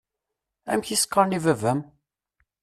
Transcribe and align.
Amek 0.71 0.87
i 0.89 0.97
s-qqaṛen 0.97 1.37
i 1.37 1.39
baba-m? 1.45 1.79